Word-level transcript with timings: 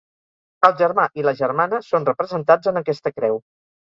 El 0.69 0.71
germà 0.77 1.03
i 1.21 1.25
la 1.27 1.33
germana 1.41 1.79
són 1.87 2.07
representats 2.07 2.71
en 2.73 2.81
aquesta 2.81 3.13
creu. 3.19 3.39